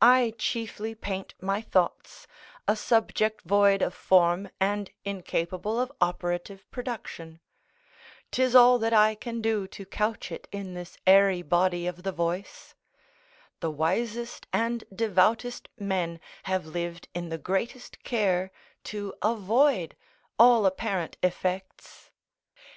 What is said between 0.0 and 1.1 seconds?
I chiefly